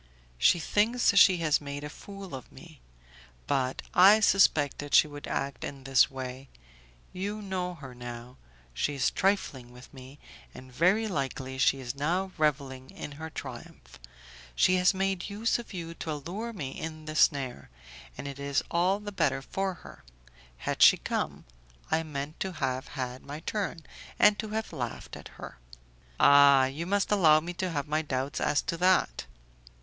[0.39, 2.79] "She thinks she has made a fool of me;
[3.45, 6.49] but I suspected she would act in this way.
[7.13, 8.37] You know her now.
[8.73, 10.17] She is trifling with me,
[10.55, 13.99] and very likely she is now revelling in her triumph.
[14.55, 17.69] She has made use of you to allure me in the snare,
[18.17, 20.03] and it is all the better for her;
[20.57, 21.45] had she come,
[21.91, 23.83] I meant to have had my turn,
[24.17, 25.59] and to have laughed at her."
[26.19, 26.65] "Ah!
[26.65, 29.27] you must allow me to have my doubts as to that."